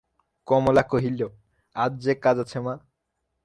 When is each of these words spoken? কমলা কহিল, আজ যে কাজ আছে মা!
কমলা 0.47 0.83
কহিল, 0.91 1.19
আজ 1.75 1.91
যে 2.03 2.13
কাজ 2.23 2.35
আছে 2.39 2.59
মা! 2.59 2.73